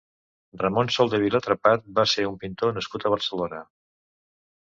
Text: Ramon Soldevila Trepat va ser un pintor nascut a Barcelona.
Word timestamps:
Ramon 0.61 0.87
Soldevila 0.95 1.41
Trepat 1.47 1.85
va 1.99 2.07
ser 2.13 2.25
un 2.31 2.41
pintor 2.45 2.75
nascut 2.79 3.05
a 3.05 3.11
Barcelona. 3.17 3.63